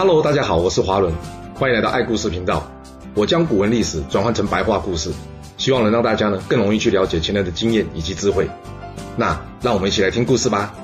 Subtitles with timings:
[0.00, 1.12] Hello，大家好，我是华伦，
[1.54, 2.66] 欢迎来到爱故事频道。
[3.14, 5.12] 我将古文历史转换成白话故事，
[5.58, 8.48] 希望能让大家呢更容易去了解前人的经验以及智慧。
[9.14, 10.74] 那让我们一起来听故事吧。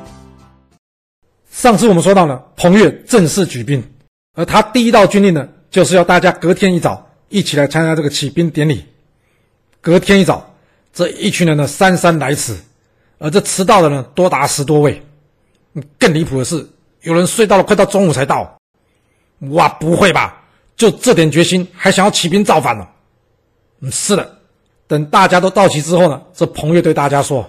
[1.50, 3.82] 上次我们说到呢，彭越正式举兵，
[4.34, 8.84] 而他第一道军令呢，就是要大家隔天一早一起来参加这个起兵典礼。
[9.80, 10.54] 隔天一早，
[10.92, 12.54] 这一群人呢姗姗来迟，
[13.16, 15.02] 而这迟到的呢多达十多位。
[15.98, 16.68] 更离谱的是，
[17.00, 18.55] 有人睡到了快到中午才到。
[19.50, 20.42] 哇，不会吧？
[20.76, 22.86] 就这点决心，还想要起兵造反呢？
[23.80, 24.38] 嗯，是的。
[24.86, 27.48] 等大家都到齐之后呢，这彭越对大家说：“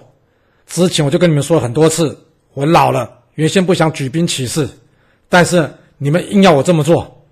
[0.66, 2.18] 之前我就跟你们说了很多次，
[2.54, 4.68] 我老了。”原先不想举兵起事，
[5.28, 7.22] 但是你们硬要我这么做，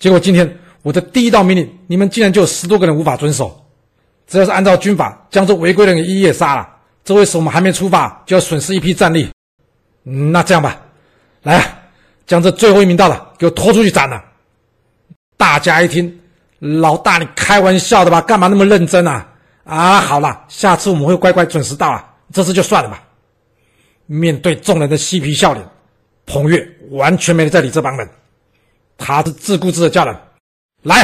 [0.00, 3.64] 结果今天我的第一道命令，你们竟然就有十多个人无法遵守。
[4.26, 6.68] 只要是按照军法将这违规的人一一杀了，
[7.04, 9.30] 这会使我们还没出发就要损失一批战力。
[10.04, 10.80] 嗯，那这样吧，
[11.42, 11.73] 来，
[12.26, 14.22] 将这最后一名到了给我拖出去斩了。
[15.36, 16.20] 大家一听，
[16.58, 18.20] 老大你开玩笑的吧？
[18.20, 19.26] 干嘛那么认真啊？
[19.64, 23.02] 啊，好了，下次我们会乖乖准时到啊，这次就算了吧。
[24.06, 25.66] 面对众人的嬉皮笑脸，
[26.26, 28.08] 彭越完全没在理这帮人。
[28.96, 30.14] 他是自顾自的叫人
[30.84, 31.02] ：“来，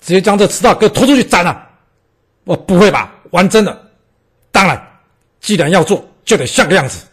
[0.00, 1.68] 直接将这迟到给我拖出去斩了！”
[2.44, 3.12] 我不会吧？
[3.32, 3.90] 玩真的？
[4.52, 4.80] 当然，
[5.40, 7.04] 既然要做，就得像个样子。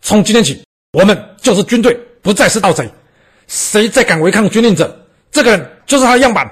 [0.00, 2.90] 从今天起，我们就是军队，不再是盗贼。
[3.46, 6.50] 谁再敢违抗军令者，这个人就是他的样板。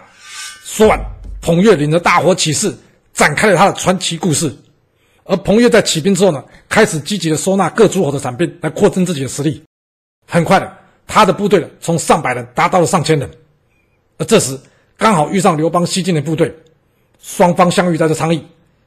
[0.62, 0.96] 说完，
[1.40, 2.72] 彭越领着大伙起事，
[3.12, 4.54] 展开了他的传奇故事。
[5.24, 9.60] 而彭越在起兵之后呢，开始积极的收纳各诸侯的散兵，来扩增自己的实力。
[10.28, 10.72] 很快的，
[11.08, 13.28] 他的部队呢，从上百人达到了上千人。
[14.18, 14.56] 而这时，
[14.96, 16.54] 刚好遇上刘邦西进的部队，
[17.20, 18.46] 双方相遇在这昌邑。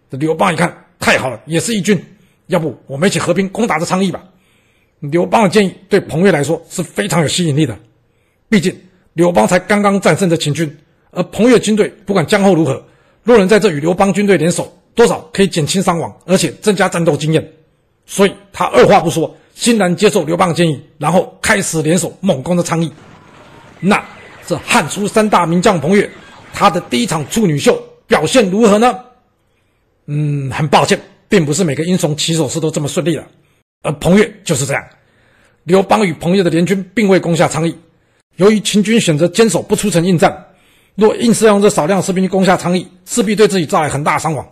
[0.09, 2.01] 这刘邦一看，太好了，也是一军，
[2.45, 4.23] 要不我们一起合兵攻打这昌邑吧？
[4.99, 7.77] 刘邦的建议对彭越来说是非常有吸引力的。
[8.49, 8.75] 毕竟
[9.13, 10.77] 刘邦才刚刚战胜这秦军，
[11.11, 12.83] 而彭越军队不管将后如何，
[13.23, 14.73] 若能在这与刘邦军队联手。
[14.97, 17.53] 多少可以减轻伤亡，而且增加战斗经验，
[18.07, 22.91] 所以他二话不说，欣然接受刘邦的建议，然后开始联手猛攻的昌邑。
[23.79, 24.03] 那
[24.47, 26.09] 这汉初三大名将彭越，
[26.51, 28.97] 他的第一场处女秀表现如何呢？
[30.07, 30.99] 嗯，很抱歉，
[31.29, 33.23] 并不是每个英雄起手式都这么顺利的，
[33.81, 34.83] 而彭越就是这样。
[35.63, 37.75] 刘邦与彭越的联军并未攻下昌邑，
[38.37, 40.45] 由于秦军选择坚守不出城应战，
[40.95, 44.47] 若硬是要用这少量士兵攻下昌邑，势必对自己造来很大伤亡。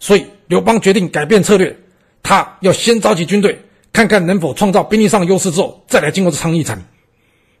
[0.00, 1.76] 所以刘邦决定改变策略，
[2.22, 3.60] 他要先召集军队，
[3.92, 6.82] 看看能否创造兵力上的优势之后，再来经过这昌邑城。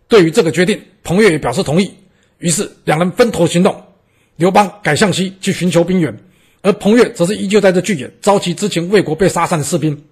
[0.08, 1.94] 对于这个决定，彭越也表示同意。
[2.38, 3.84] 于是两人分头行动，
[4.36, 6.18] 刘邦改向西去寻求兵源，
[6.62, 10.04] 而彭越则是依旧在这巨野召集之前魏国被杀散的士兵。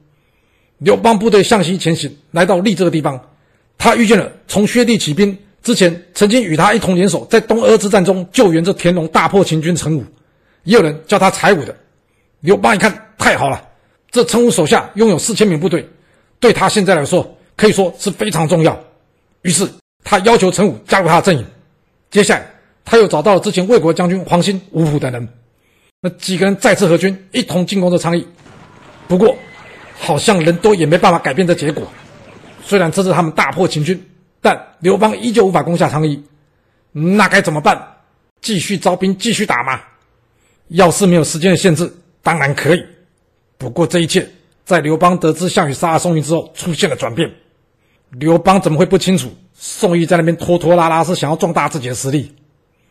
[0.83, 3.21] 刘邦部队向西前行，来到利这个地方，
[3.79, 10.05] 他遇见了从薛地起兵之前曾经与他一同联手在东阿之战中救援这田荣大破秦军陈武，
[10.65, 11.77] 也有人叫他柴武的。
[12.41, 13.69] 刘邦一看，太好了，
[14.11, 15.89] 这陈武手下拥有四千名部队，
[16.41, 18.77] 对他现在来说可以说是非常重要。
[19.43, 19.69] 于是
[20.03, 21.47] 他要求陈武加入他的阵营。
[22.11, 22.45] 接下来，
[22.85, 25.29] 他又找到了之前魏国将军黄兴、吴普等人，
[26.01, 28.27] 那几个人再次合军，一同进攻这昌邑。
[29.07, 29.37] 不过，
[30.05, 31.87] 好像人多也没办法改变这结果。
[32.65, 34.05] 虽然这次他们大破秦军，
[34.41, 36.21] 但刘邦依旧无法攻下昌邑。
[36.91, 37.81] 那该怎么办？
[38.41, 39.81] 继续招兵，继续打吗？
[40.69, 41.91] 要是没有时间的限制。
[42.21, 42.85] 当然可以，
[43.59, 44.29] 不过这一切
[44.65, 47.31] 在刘邦得知项羽杀了宋义之后出现了转变。
[48.11, 52.35] 刘邦怎么会不清楚宋义在那边拖拖拉拉是想要壮大自己的实力？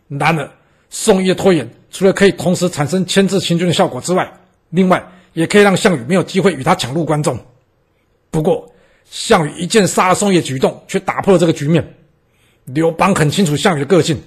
[0.07, 0.49] 然而，
[0.89, 4.31] 宋义的拖延除了可以同时产生牵制秦军的效果之外，
[4.69, 7.37] 另外也可以让项羽没有机会与他抢入关中。
[8.29, 8.71] 不过，
[9.09, 11.95] 项羽一剑杀了宋义举动却打破了这个局面。
[12.65, 14.21] 刘邦很清楚项羽的个性，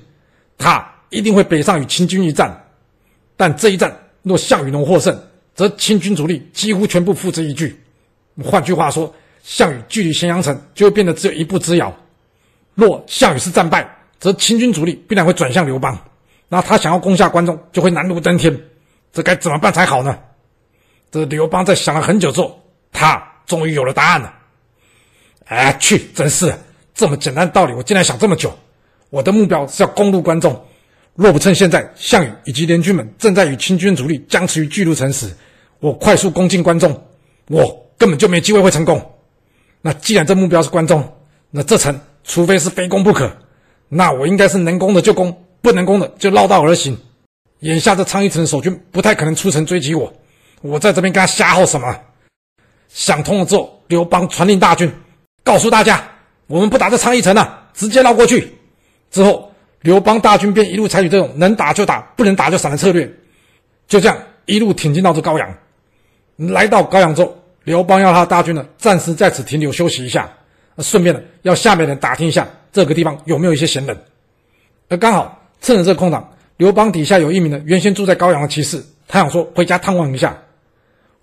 [0.58, 2.64] 他一定会北上与秦军一战，
[3.36, 3.96] 但这一战。
[4.22, 5.14] 若项羽能获胜，
[5.54, 7.74] 则秦军主力几乎全部付之一炬。
[8.42, 11.94] 换句话说，项羽距离咸阳城就会变得只有一步之遥。
[12.74, 13.86] 若项羽是战败，
[14.18, 15.98] 则秦军主力必然会转向刘邦，
[16.48, 18.58] 那他想要攻下关中就会难如登天。
[19.12, 20.18] 这该怎么办才好呢？
[21.14, 24.34] 这刘邦在想了很久之后，他终于有了答案了。
[25.44, 26.52] 哎，去，真是
[26.92, 28.52] 这么简单的道理，我竟然想这么久。
[29.10, 30.60] 我的目标是要攻入关中。
[31.14, 35.32] 若不趁现在项羽以及联军们正在与秦军主力僵持于巨鹿城时，
[35.78, 37.00] 我快速攻进关中，
[37.46, 39.00] 我根本就没机会会成功。
[39.82, 41.16] 那既然这目标是关中，
[41.52, 43.30] 那这城除非是非攻不可，
[43.88, 46.98] 那我应该是能攻的就攻，不能攻的就绕道而行。
[47.60, 50.12] 眼下这昌邑城的守军不太可能出城追击我，
[50.64, 51.94] 我在这边跟他瞎耗什么？
[52.88, 54.90] 想通了之后，刘邦传令大军，
[55.42, 56.02] 告诉大家：
[56.46, 58.50] 我们不打这昌邑城了，直接绕过去。
[59.10, 59.52] 之后，
[59.82, 63.06] 刘邦大军便一路采取这种能打就打，不能打就闪的策略，
[63.86, 64.16] 就这样
[64.46, 65.54] 一路挺进到这高阳。
[66.36, 70.32] 来到高阳之后，刘邦要他大军呢暂时在此停留休息一下，
[70.78, 73.94] 顺便呢要下面人打听一下这个地方有没有一些闲人。
[74.88, 80.34] 而刚好趁着这个空档，刘邦底下有一名呢原先住在高阳的骑士，他想说回家探望一下。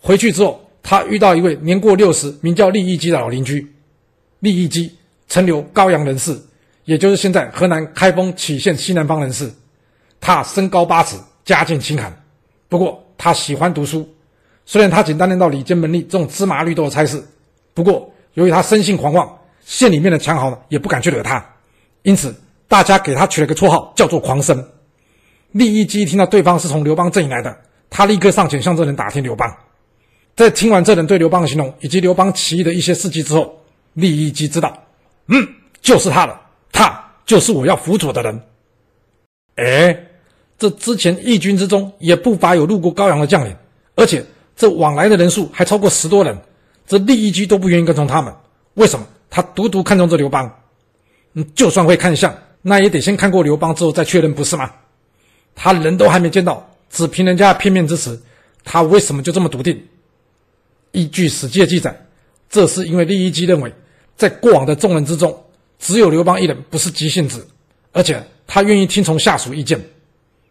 [0.01, 3.65] 回去之后，他遇到一位年过六十、名叫利益基的老邻居。
[4.39, 4.91] 利益基，
[5.27, 6.35] 陈留高阳人士，
[6.85, 9.49] 也就是现在河南开封杞县西南方人士。
[10.19, 11.15] 他身高八尺，
[11.45, 12.11] 家境清寒，
[12.67, 14.07] 不过他喜欢读书。
[14.65, 17.23] 虽然他仅担任到里监门吏这种芝麻绿豆的差事，
[17.73, 21.43] 不过由于他生性狂妄，县里面的强豪呢也不敢去惹他，
[22.01, 22.33] 因此
[22.67, 24.67] 大家给他取了个绰号，叫做“狂生”。
[25.51, 27.55] 利益基听到对方是从刘邦阵营来的，
[27.89, 29.51] 他立刻上前向这人打听刘邦。
[30.41, 34.75] 在听完这人对刘邦的形容以及刘邦起义的一些事迹之后，利益基知道，
[35.27, 35.47] 嗯，
[35.81, 36.41] 就是他了，
[36.71, 38.41] 他就是我要辅佐的人。
[39.57, 40.07] 哎，
[40.57, 43.55] 这之前义军之中也不乏有路过高阳的将领，
[43.95, 46.35] 而且这往来的人数还超过十多人，
[46.87, 48.33] 这利益基都不愿意跟从他们，
[48.73, 49.05] 为什么？
[49.29, 50.51] 他独独看中这刘邦。
[51.33, 54.71] 嗯，就算会看相，那也得先看过刘邦之后再确认，不是吗？
[55.53, 58.21] 他人都还没见到，只凭人家片面之词，
[58.63, 59.81] 他为什么就这么笃定？
[60.91, 62.05] 依据史记的记载，
[62.49, 63.73] 这是因为利益基认为，
[64.17, 65.45] 在过往的众人之中，
[65.79, 67.47] 只有刘邦一人不是急性子，
[67.93, 69.79] 而且他愿意听从下属意见，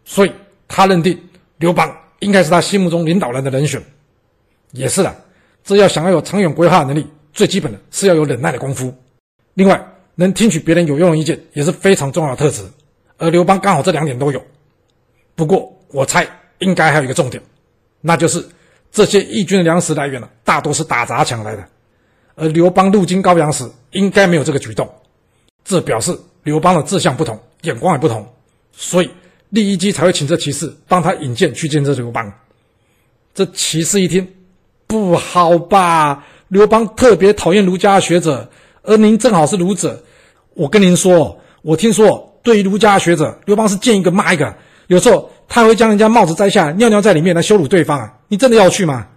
[0.03, 0.31] 所以
[0.67, 1.17] 他认定
[1.57, 3.81] 刘邦应该是他心目中领导人的人选。
[4.71, 5.15] 也是的，
[5.63, 8.93] 这要想要有长远规划能力，最基本的是要有忍耐的功夫。
[9.53, 9.85] 另外，
[10.15, 12.63] 能听取别人有用的意见也是非常重要的特质，
[13.17, 14.43] 而刘邦刚好这两点都有。
[15.35, 16.27] 不过，我猜
[16.59, 17.43] 应该还有一个重点，
[18.01, 18.43] 那就是。
[18.91, 21.63] 这些义军的粮食来源呢，大多是打砸抢来的，
[22.35, 24.89] 而刘邦路经高阳时，应该没有这个举动，
[25.63, 28.27] 这表示刘邦的志向不同，眼光也不同，
[28.73, 29.09] 所以
[29.49, 32.31] 利益基才会请这骑士帮他引荐去见这刘邦。
[33.33, 34.27] 这骑士一听，
[34.87, 36.25] 不好吧？
[36.49, 38.49] 刘邦特别讨厌儒家学者，
[38.81, 40.03] 而您正好是儒者，
[40.53, 44.53] 我跟您说，我听说对于儒家学者，刘邦是见一个骂一个。
[44.91, 48.13] 有时候他会将人家帽子摘下来，尿尿在里面来羞辱对方啊！
[48.27, 49.07] 你真的要去吗？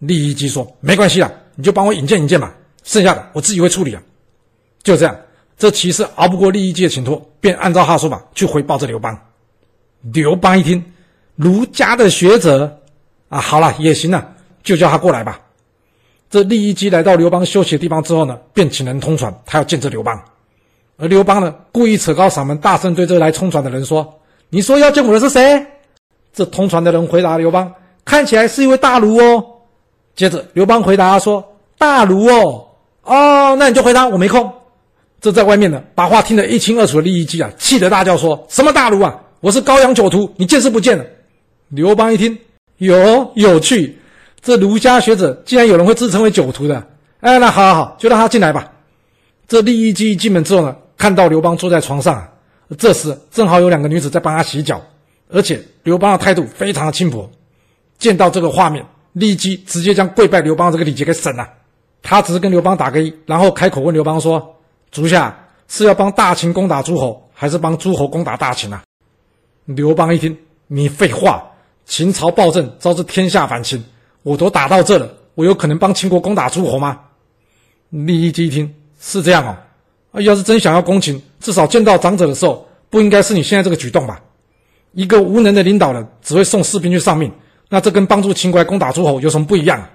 [0.00, 2.54] 利益基说：“没关系啦，你就帮我引荐引荐吧，
[2.84, 4.02] 剩下的我自己会处理啊。”
[4.84, 5.16] 就这样，
[5.56, 9.18] 这骑士熬不过利益基的请托，便按照他说法去回报这刘邦。
[10.02, 10.84] 刘邦一听，
[11.34, 12.78] 儒家的学者
[13.30, 15.40] 啊，好了也行了，就叫他过来吧。
[16.28, 20.22] 这利益基来到刘邦休息的地方之后呢，便请人通传，他要见这刘邦。
[20.98, 24.12] 而刘邦呢，故意扯高嗓门，大声对这来通传的人说。
[24.50, 25.66] 你说要见我的是谁？
[26.32, 27.72] 这通传的人回答刘邦
[28.04, 29.42] ：“看起来是一位大儒哦。”
[30.14, 31.42] 接着刘邦回答说
[31.78, 32.66] ：“大儒哦，
[33.04, 34.52] 哦，那你就回答我没空。”
[35.20, 39.18] 这在外面呢，把话听得一清二楚的利益基啊，气得大叫说：“什么大儒啊？
[39.40, 41.04] 我是高阳酒徒，你见是不见了？”
[41.70, 42.38] 刘邦一听，
[42.76, 43.98] 有有趣，
[44.42, 46.86] 这儒家学者竟然有人会自称为酒徒的。
[47.20, 48.70] 哎，那好好好，就让他进来吧。
[49.48, 52.22] 这利益基一进门之后呢，看到刘邦坐在床上。
[52.78, 54.82] 这时正好有两个女子在帮他洗脚，
[55.30, 57.30] 而且刘邦的态度非常的轻薄。
[57.98, 61.48] 见到这个画面，立即直接将跪拜刘邦这个礼节给省了。
[62.02, 64.56] 他只是跟刘邦打个揖，然后开口问刘邦说
[64.92, 65.36] ：“足下
[65.66, 68.82] 是要帮大秦攻打诸侯，还是帮诸侯攻打大秦啊？”
[69.64, 71.42] 刘邦一听，你废话，
[71.84, 73.82] 秦朝暴政，招致天下反秦，
[74.22, 77.00] 我都打到这了，我有可能帮秦国攻打诸侯吗？
[77.90, 79.56] 利益基一听，是这样哦。
[80.20, 84.22] 要是真想要攻秦，至少见到长者的时候，不应该是你现在这个举动吧？
[84.92, 87.30] 一个无能的领导人，只会送士兵去丧命，
[87.68, 89.86] 那这跟帮助秦国攻打诸侯有什么不一样？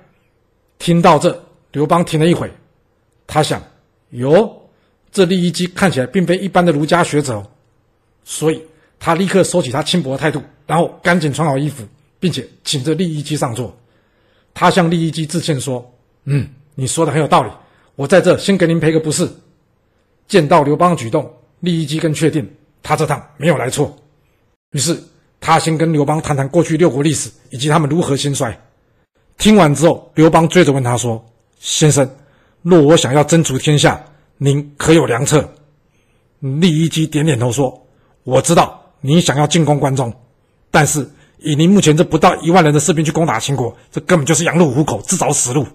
[0.77, 2.51] 听到这，刘邦停了一会，
[3.25, 3.61] 他想：
[4.11, 4.51] 哟，
[5.11, 7.47] 这利益基看起来并非一般的儒家学者哦，
[8.23, 8.61] 所以
[8.99, 11.83] 他立刻收起他轻薄的态度，然后赶紧穿好衣服，
[12.19, 13.75] 并且请这利益基上座。
[14.53, 15.83] 他向利益基致歉说
[16.25, 17.49] ：“嗯，你说的很有道理，
[17.95, 19.27] 我在这先给您赔个不是。”
[20.31, 22.49] 见到刘邦的举动，利益基更确定
[22.81, 23.93] 他这趟没有来错。
[24.71, 24.97] 于是
[25.41, 28.57] 他先跟刘邦谈谈过去六国历史以及他们如何兴衰。
[29.37, 31.21] 听完之后，刘邦追着问他说
[31.59, 32.09] ：“先生，
[32.61, 34.01] 若我想要争除天下，
[34.37, 35.53] 您可有良策？”
[36.39, 37.85] 利益基点点头说
[38.23, 40.13] ：“我知道你想要进攻关中，
[40.71, 41.05] 但是
[41.39, 45.67] 以您目前这不到一万人的士兵去攻打秦国，这根本就是羊入虎口，自找死路。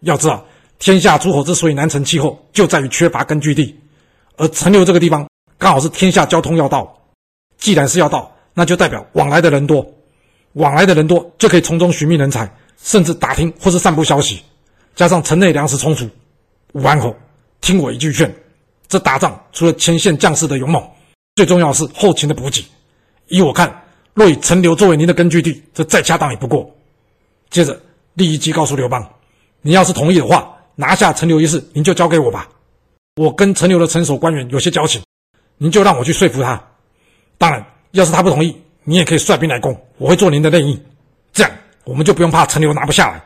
[0.00, 0.44] 要知道，
[0.78, 3.74] 天下诸侯之所以难成气候，就在于缺乏根据地。”
[4.36, 5.26] 而陈留这个地方
[5.58, 6.96] 刚好是天下交通要道，
[7.58, 9.86] 既然是要道，那就代表往来的人多，
[10.52, 12.50] 往来的人多就可以从中寻觅人才，
[12.82, 14.42] 甚至打听或是散布消息。
[14.94, 16.08] 加上城内粮食充足，
[16.72, 17.14] 武安侯，
[17.60, 18.34] 听我一句劝，
[18.88, 20.82] 这打仗除了前线将士的勇猛，
[21.34, 22.64] 最重要是后勤的补给。
[23.28, 23.82] 依我看，
[24.14, 26.70] 若以陈留作为您的根据地，这再恰当也不过。
[27.50, 27.78] 接着，
[28.14, 29.06] 利益姬告诉刘邦
[29.60, 32.48] ：“你要是同意的话，拿下陈留一事，您就交给我吧。
[33.16, 35.02] 我跟陈留的城守官员有些交情，
[35.56, 36.62] 您就让我去说服他。
[37.38, 38.54] 当然，要是他不同意，
[38.84, 40.78] 你也可以率兵来攻，我会做您的内应。
[41.32, 41.50] 这样，
[41.84, 43.22] 我们就不用怕陈留拿不下来。”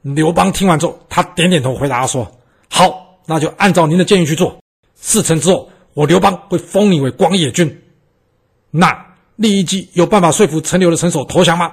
[0.00, 2.26] 刘邦听完之后，他点点头，回答说
[2.70, 4.58] ：“好，那就按照您的建议去做。
[4.98, 7.82] 事成之后，我刘邦会封你为广野君。”
[8.72, 11.70] 那利益姬有办法说服陈留的城守投降吗？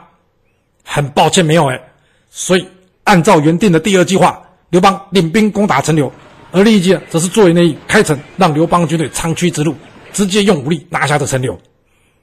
[0.83, 1.81] 很抱歉，没有哎。
[2.29, 2.67] 所以
[3.05, 6.11] 按照原定的第二计划，刘邦领兵攻打陈留，
[6.51, 9.75] 而利益姬则是作为内应开城，让刘邦军队长驱直入，
[10.11, 11.57] 直接用武力拿下这陈留。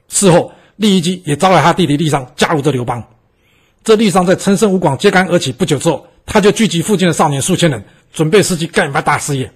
[0.09, 3.03] 事后，利益姬也招来他弟弟酈商加入这刘邦。
[3.83, 9.49] 这酈商在陈胜吴广揭竿而起不久之后，他就聚集附近的少年数千人，准备伺机干一番大事业。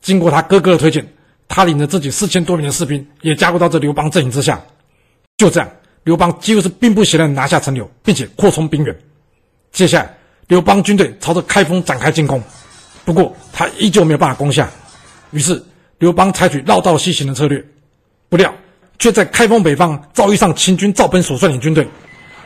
[0.00, 1.06] 经过他哥哥的推荐，
[1.46, 4.58] 他领着自己四千多名的士兵，也加入到这刘邦阵营之下。
[5.36, 5.70] 就这样，
[6.04, 8.98] 刘邦几乎是兵不血刃拿下陈留，并且扩充兵源。
[9.70, 12.42] 接下来，刘邦军队朝着开封展开进攻，
[13.08, 14.68] 不过他依旧没有办法攻下。
[15.30, 15.64] 于是，
[15.96, 17.64] 刘邦采取绕道西行的策略，
[18.28, 18.52] 不料
[18.98, 21.88] 却在开封北方遭遇上秦军赵本所率领军队。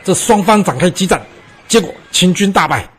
[0.05, 1.21] 这双方展开激战，
[1.67, 2.89] 结果秦军大败。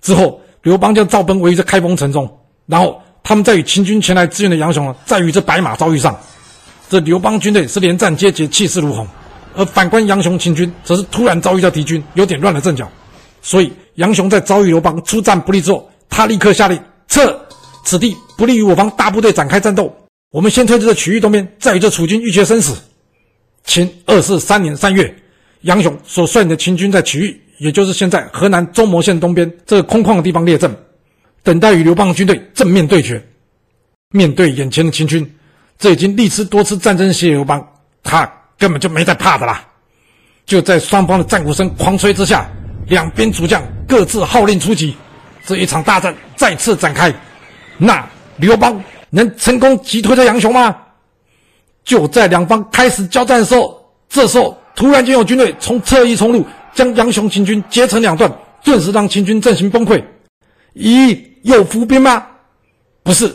[0.00, 2.26] 之后，刘邦将赵本围于开封城中，
[2.64, 6.18] 然后他们再与秦军前来支援的杨雄在与这白马遭遇上。
[6.88, 9.04] 这刘邦军队是连战皆捷，气势如虹；
[9.54, 12.90] 而反观杨雄秦军，则是突然遭遇到敌军，有点乱了阵脚。
[13.42, 16.80] 所以杨雄在遭遇刘邦出战不利之后，他立刻下令
[17.10, 17.46] 撤，
[17.84, 19.94] 此地不利于我方大部队展开战斗。
[20.30, 22.74] 我们先退至这曲域东边，再与这楚军欲决生死。
[23.64, 25.14] 秦二四三年三月。
[25.62, 30.74] 杨雄所率领的秦军在曲域，也就是现在河南中牟县东边这个空旷的地方列阵，
[31.42, 33.22] 等待与刘邦的军队正面对决。
[34.08, 35.30] 面对眼前的秦军，
[35.78, 37.62] 这已经历次多次战争血刘邦，
[38.02, 38.24] 他
[38.58, 39.62] 根本就没在怕的啦。
[40.46, 42.48] 就在双方的战鼓声狂吹之下，
[42.86, 44.96] 两边主将各自号令出击，
[45.44, 47.12] 这一场大战再次展开。
[47.76, 50.74] 那刘邦能成功击退这杨雄吗？
[51.84, 53.78] 就在两方开始交战的时候，
[54.08, 54.56] 这时候。
[54.74, 58.32] 突然间有军队从侧翼冲入，将杨雄秦军截成两段，
[58.64, 60.02] 顿时让秦军阵型崩溃。
[60.74, 62.24] 咦，有伏兵吗？
[63.02, 63.30] 不是，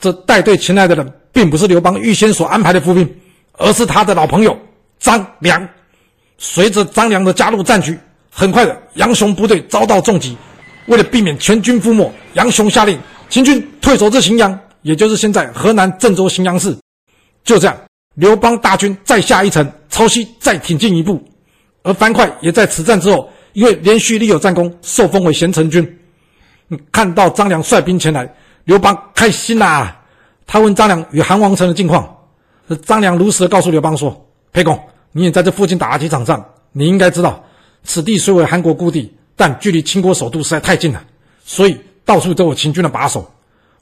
[0.00, 3.20] 这带队前来的人并不是刘邦预先所安排的伏兵，
[3.54, 4.56] 而是他的老朋友
[5.00, 5.66] 张良。
[6.38, 7.98] 随着张良的加入战局，
[8.30, 10.36] 很快的杨雄部队遭到重击。
[10.86, 16.76] 为了避免全军覆没，杨雄下令秦军退守至荥阳，也就是现在河南郑州荥阳市。
[17.44, 17.76] 就这样。
[18.14, 21.22] 刘邦大军再下一城，朝西再挺进一步，
[21.82, 25.98] 而樊哙也在此战之后，因为连续立有战功，受封为咸城君。
[26.90, 30.00] 看到张良率兵前来，刘邦开心啦、
[30.46, 32.16] 他问张良与韩王城的近况，
[32.86, 34.80] 张良如实的告诉刘邦说：“沛公，
[35.12, 37.44] 你也在这附近打了几场仗，你应该知道，
[37.84, 41.04] 此地虽为韩国故地，但距离秦国首都实在太近了，
[41.44, 43.32] 所以到处都有秦军的把守。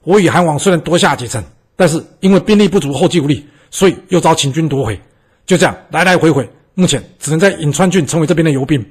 [0.03, 1.43] 我与韩王虽然夺下几城，
[1.75, 4.97] 但是因为兵力不足，后继无力。”所以又遭秦军夺回，
[5.45, 8.85] 就这样来来回回，目前只能在颍川郡成为这边的游兵，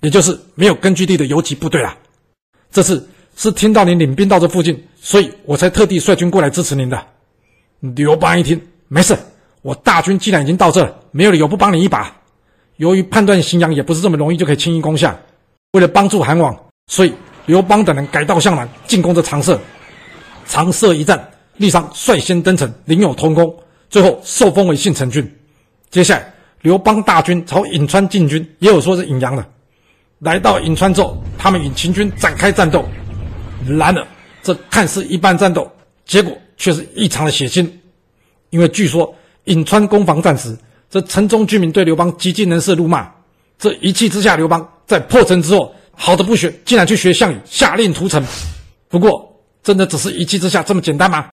[0.00, 1.96] 也就是没有根据地的游击部队了。
[2.70, 7.06] 这次是听到您领兵到这附近，所以我才特地率军过来支持您的。
[7.80, 9.16] 刘邦一听，没事，
[9.62, 12.14] 我大军既然已经到这，没有理由不帮你一把。
[12.76, 15.18] 由于判断荥阳也不是这么容易就可以轻易攻下，
[15.76, 17.12] 为了帮助韩王，所以
[17.44, 19.60] 刘邦等人改道向南进攻这长社。
[20.46, 21.28] 长社一战，
[21.58, 23.54] 酈商率先登城，领有头功。
[23.90, 25.30] 最后受封为信成君。
[25.90, 29.44] 接下来，刘邦大军朝颍川进军，也有说是颍阳的。
[30.20, 32.82] 来到颍川之后，他们与秦军展开战斗。
[33.68, 34.06] 然而，
[34.42, 35.70] 这看似一般战斗，
[36.06, 37.70] 结果却是异常的血腥。
[38.48, 39.14] 因为据说
[39.44, 40.56] 颍川攻防战时，
[40.88, 43.12] 这城中居民对刘邦极尽人事辱骂。
[43.58, 48.24] 这一气之下，刘邦在破城之后，好的不学，竟然去学项羽，下令屠城。
[48.88, 51.28] 不过，真的只是一气之下这么简单吗？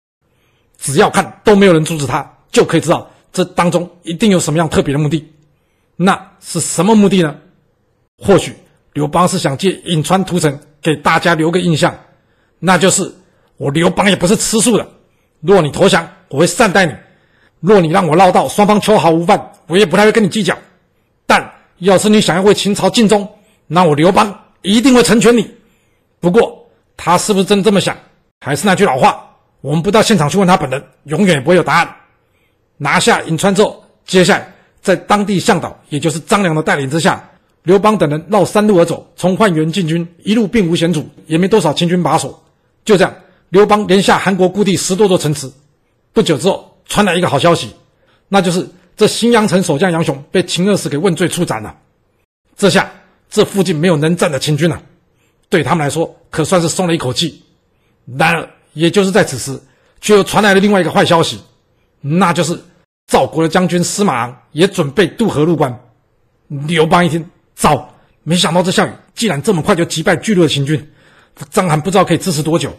[0.78, 2.36] 只要看都没有人阻止他。
[2.52, 5.24] 就可以知道这当中一定有什么样特别的目的，
[5.94, 7.36] 那是什么目的呢？
[8.18, 8.52] 或许
[8.92, 11.96] 刘邦是想借颍川屠城给大家留个印象，
[12.58, 13.14] 那就是
[13.56, 14.84] 我刘邦也不是吃素的。
[15.40, 16.92] 若你投降，我会善待你；
[17.60, 20.58] 若你让我绕道，双方秋毫无犯，我也不太会跟你计较。
[21.24, 23.28] 但要是你想要为秦朝尽忠，
[23.72, 25.48] 那我刘邦一定会成全你。
[26.18, 27.96] 不过他是不是真这么想？
[28.40, 29.24] 还是那句老话，
[29.60, 31.96] 我们不到现场去问他本人，永远也不会有答案。
[32.76, 37.30] 拿下颍川之后，接下来在当地向导，也就是张良的带领之下，
[37.62, 42.42] 刘邦等人绕山路而走，从换元进军，一路并无险阻，也没多少秦军把守。
[42.84, 43.14] 就这样，
[43.50, 45.48] 刘邦连下韩国故地十多座城池。
[46.12, 47.72] 不久之后，传来一个好消息：
[48.28, 51.76] 那就是这新阳城守将杨雄被秦二世给问罪处斩了。
[52.56, 52.90] 这下
[53.30, 54.82] 这附近没有能战的秦军了，
[55.48, 57.42] 对他们来说可算是松了一口气。
[58.18, 59.58] 然而，也就是在此时，
[60.00, 61.40] 却又传来了另外一个坏消息，
[62.00, 62.60] 那就是
[63.06, 65.72] 赵国的将军司马昂也准备渡河入关。
[66.48, 67.88] 刘邦一听，糟，
[68.24, 70.90] 没想到这项羽竟然这么快就击败巨鹿的秦军，
[71.50, 72.76] 章邯不知道可以支持多久。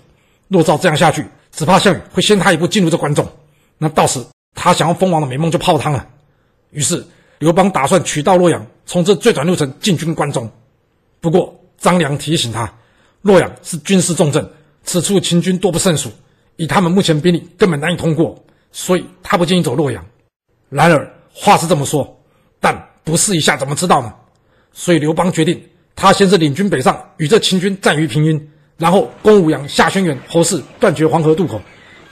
[0.49, 3.25] 若照这样下去，只怕项羽会先他一步进入这关中，
[3.77, 4.19] 那到时
[4.53, 6.05] 他想要封王的美梦就泡汤了。
[6.71, 7.05] 于是
[7.41, 10.47] 刘邦打算取道洛阳，从这最短路程进军关中。
[11.19, 12.71] 不过张良提醒他，
[13.23, 14.47] 洛阳是军事重镇，
[14.83, 16.11] 此处秦军多不胜数。
[16.57, 20.05] 以他们目前兵力，根本难以通过，所以他不建议走洛阳。
[20.69, 22.15] 然而话是这么说，
[22.59, 24.13] 但不试一下怎么知道呢？
[24.71, 25.59] 所以刘邦决定，
[25.95, 31.59] 他先是领军北上，与这秦军战于平阴，然后攻武阳、下轩辕、侯氏，断绝黄河渡口。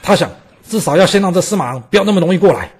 [0.02, 0.28] 他想，
[0.68, 2.72] 至少要先让这司马昂不要那么容易过来。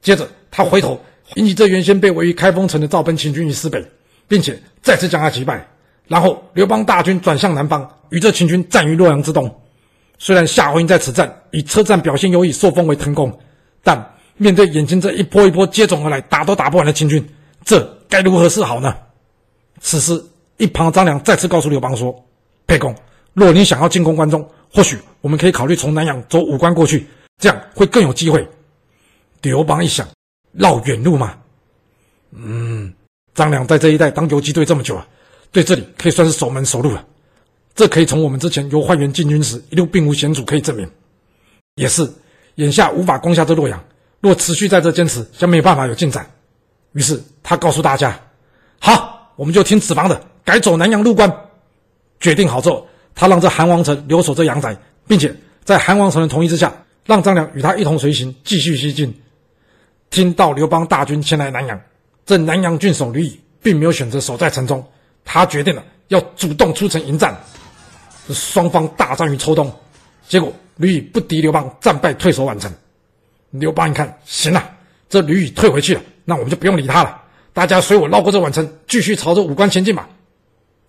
[0.00, 1.00] 接着他回头
[1.34, 3.84] 引起这原先被围于开封城的赵奔秦军于师北，
[4.28, 5.66] 并且再次将他击败。
[6.08, 9.52] 然后刘邦大军转向南方，与这秦军战于洛阳之东。
[10.18, 13.36] 虽然夏侯婴在此战以车战表现优异，受封为腾公，
[13.82, 17.28] 但面对眼前这一波一波接踵而来、打都打不完的秦军，
[17.64, 18.94] 这该如何是好呢？
[19.80, 20.24] 此时，
[20.56, 22.14] 一旁的张良再次告诉刘邦说
[22.66, 22.94] ：“沛公，
[23.34, 27.06] 若你想要进攻关中，或许我们可以考虑从南阳走武关过去，
[27.38, 28.48] 这样会更有机会。”
[29.42, 30.08] 刘邦一想，
[30.56, 31.36] 绕远路嘛，
[32.32, 32.92] 嗯，
[33.34, 35.06] 张良在这一带当游击队这么久了，
[35.52, 37.04] 对这里可以算是熟门熟路了。
[37.74, 40.90] 这可以从我们之前由淮原进军时一路并无险阻可以证明，
[41.74, 42.10] 也是
[42.54, 43.84] 眼下无法攻下这洛阳，
[44.20, 46.30] 若持续在这坚持，将没有办法有进展。
[46.92, 48.18] 于是他告诉大家
[48.80, 51.30] ：“好，我们就听子房的，改走南阳入关。”
[52.18, 54.74] 决定好之后，他让这韩王城留守这阳宅，
[55.06, 59.20] 并且在韩王城的同意之下，让张良与他一同随行，继续西进。
[60.16, 61.78] 听到刘邦大军前来南阳，
[62.24, 64.82] 这南阳郡守吕弋并没有选择守在城中，
[65.26, 67.36] 他决定了要主动出城迎战。
[68.30, 69.70] 双方大战于秋冬，
[70.26, 72.72] 结果吕弋不敌刘邦，战败退守宛城。
[73.50, 74.70] 刘邦一看，行了，
[75.10, 77.20] 这吕弋退回去了，那我们就不用理他了。
[77.52, 80.08] 大家随我绕过这宛城，继续朝着武关前进吧。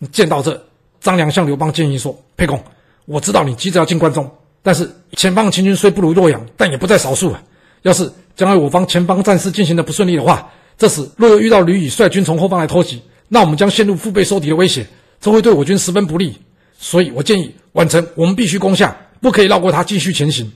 [0.09, 0.67] 见到这，
[1.01, 2.63] 张良向刘邦建议说：“沛公，
[3.03, 7.43] 我知道你急着要进关中，但是前方秦军虽不如洛阳，但也不在少数啊。
[7.81, 14.87] 要是将来我方前方战事进行的不顺利的话，这时若又遇到吕弋率军从后方来偷袭，那我们将陷入腹背受敌的危险，
[15.19, 16.37] 这会对我军十分不利。”
[16.79, 20.51] 所以我建议宛城，我们必须攻下，不可以绕过他继续前行。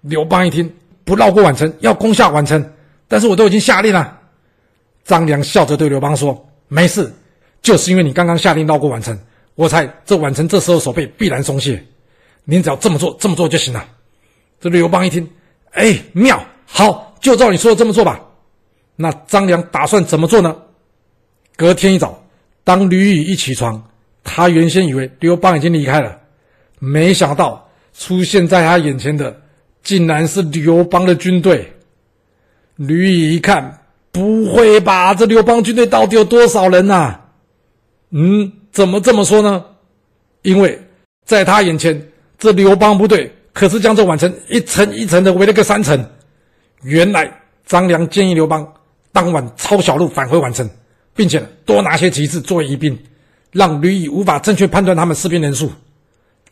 [0.00, 0.74] 刘邦一听，
[1.04, 2.72] 不绕过宛城，要攻下宛城，
[3.06, 4.18] 但是我都已经下令了。
[5.04, 7.14] 张良笑着对刘邦说：“没事，
[7.62, 9.16] 就是因为你刚刚下令绕过宛城，
[9.54, 11.80] 我猜这宛城这时候守备必然松懈。
[12.42, 13.86] 您只要这么做，这么做就行了。”
[14.60, 15.30] 这刘邦一听，
[15.70, 18.20] 哎，妙，好，就照你说的这么做吧。
[18.96, 20.54] 那张良打算怎么做呢？
[21.56, 22.22] 隔天一早，
[22.64, 23.82] 当吕弋一起床。
[24.22, 26.18] 他原先以为刘邦已经离开了，
[26.78, 29.38] 没想到出现在他眼前的
[29.82, 31.70] 竟然是刘邦的军队。
[32.76, 35.14] 吕弋一看，不会吧？
[35.14, 37.20] 这刘邦军队到底有多少人呐？
[38.10, 39.64] 嗯，怎么这么说呢？
[40.42, 40.80] 因为
[41.26, 46.04] 在他眼前，这刘邦部队可是将这宛城一层一层的围了个三层。
[46.84, 47.30] 原来
[47.66, 48.66] 张良建议刘邦
[49.10, 50.68] 当晚抄小路返回宛城，
[51.16, 52.96] 并且多拿些旗帜作为疑兵。
[53.50, 55.72] 让吕弋无法正确判断他们士兵人数。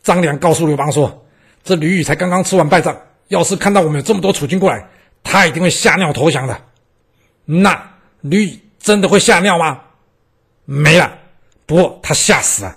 [0.01, 1.25] 张良告诉刘邦说
[1.61, 4.87] ：“这吕弋才刚刚吃完败仗，要是看到我们有这么多楚军过来，
[5.21, 6.57] 他一定会吓尿投降的。”
[7.43, 7.77] 那
[8.21, 9.81] 吕弋真的会吓尿吗？
[10.63, 11.13] 没了。
[11.65, 12.73] 不过他吓死了，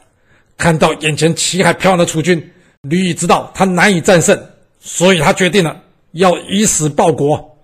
[0.59, 4.37] 看到眼前旗海飘扬的楚军，吕弋知道他难以战胜，
[4.81, 5.81] 所以他决定了
[6.17, 7.57] 要以死报国。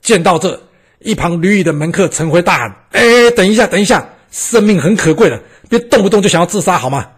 [0.00, 0.60] 见到这
[1.00, 7.08] 一旁，吕弋的门客陈辉大喊：“哎，等一下，等一下，生命很可贵的。”别动不动就想要自杀好吗？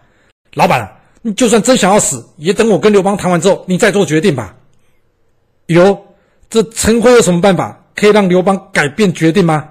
[0.53, 0.89] 老板，
[1.21, 4.55] 你就算真想要死，也等我跟刘邦谈完之后，你再做决定吧。
[5.67, 6.01] 哟，
[6.49, 9.69] 这陈辉有什么办法可以让刘邦改变决定吗？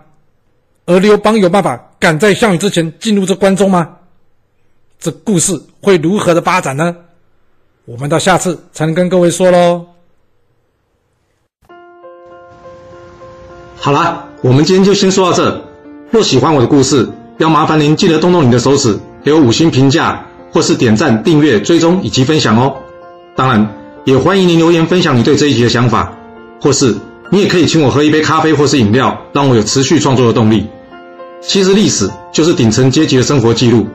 [0.84, 3.96] 而刘邦有办法赶在项羽之前进入这关中吗？
[5.00, 6.94] 这故事会如何的发展呢？
[7.86, 9.86] 我们到下次才能跟各位说喽。
[13.86, 15.64] 好了，我们今天就先说到这。
[16.10, 22.74] 若喜欢我的故事，要麻烦您记得动动你的手指，给我五星评价，或是点赞、订阅、追踪以及分享哦。
[23.36, 23.72] 当然，
[24.04, 26.12] 也欢迎您留言分享你对这一集的想法，
[26.60, 26.96] 或是
[27.30, 30.66] 你也可以请我喝一杯咖啡或是饮料，让我有持续创作的动力。
[31.40, 33.86] 其实历史就是顶层阶级的生活记录，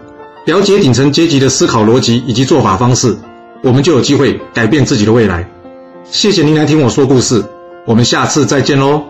[0.46, 3.14] 了解顶层阶级的思考逻辑以及做法方式，
[3.62, 5.46] 我们就有机会改变自己的未来。
[6.06, 7.44] 谢谢您来听我说故事，
[7.86, 9.04] 我们下次再见喽。